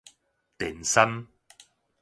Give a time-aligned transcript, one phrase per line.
[0.57, 1.27] 電杉